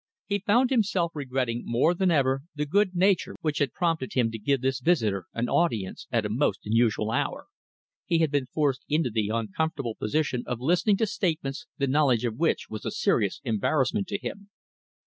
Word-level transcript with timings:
He 0.25 0.39
found 0.39 0.71
himself 0.71 1.11
regretting 1.13 1.61
more 1.63 1.93
than 1.93 2.09
ever 2.09 2.41
the 2.55 2.65
good 2.65 2.95
nature 2.95 3.35
which 3.41 3.59
had 3.59 3.71
prompted 3.71 4.13
him 4.13 4.31
to 4.31 4.39
give 4.39 4.61
this 4.61 4.79
visitor 4.79 5.27
an 5.35 5.47
audience 5.47 6.07
at 6.11 6.25
a 6.25 6.27
most 6.29 6.61
unusual 6.65 7.11
hour. 7.11 7.45
He 8.07 8.17
had 8.17 8.31
been 8.31 8.47
forced 8.47 8.83
into 8.89 9.11
the 9.11 9.29
uncomfortable 9.29 9.93
position 9.93 10.41
of 10.47 10.59
listening 10.59 10.97
to 10.97 11.05
statements 11.05 11.67
the 11.77 11.85
knowledge 11.85 12.25
of 12.25 12.35
which 12.39 12.65
was 12.67 12.83
a 12.83 12.89
serious 12.89 13.41
embarrassment 13.43 14.07
to 14.07 14.17
him. 14.17 14.49